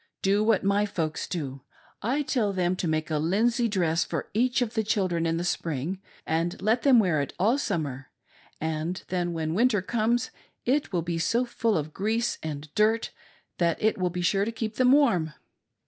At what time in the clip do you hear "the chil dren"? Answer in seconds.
4.73-5.27